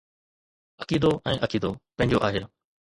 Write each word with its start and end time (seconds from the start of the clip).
عقيدو 0.85 1.11
۽ 1.31 1.37
عقيدو 1.45 1.75
پنهنجو 1.97 2.17
آهي. 2.31 2.45